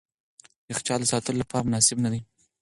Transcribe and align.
یخچال 0.71 0.99
د 1.03 1.09
ساتلو 1.11 1.39
لپاره 1.41 1.65
مناسب 1.67 1.97
نه 2.05 2.09
دی. 2.13 2.21